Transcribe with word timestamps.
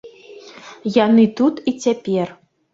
Яны 1.05 1.27
тут 1.43 1.63
і 1.73 1.77
цяпер. 1.87 2.37